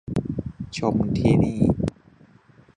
[0.77, 1.61] ชมที่นี่